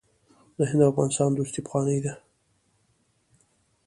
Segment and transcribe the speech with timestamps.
[0.57, 2.13] د هند او افغانستان دوستي پخوانۍ ده.